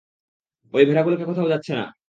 [0.73, 1.85] অই ভেড়াগুলো কোথাও যাচ্ছে না।